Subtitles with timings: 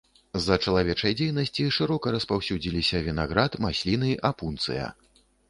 [0.39, 4.91] З-за чалавечай дзейнасці шырока распаўсюдзіліся вінаград, масліны, апунцыя.